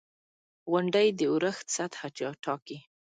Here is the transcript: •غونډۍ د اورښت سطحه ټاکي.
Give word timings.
•غونډۍ 0.71 1.07
د 1.19 1.21
اورښت 1.31 1.67
سطحه 1.75 2.07
ټاکي. 2.43 2.77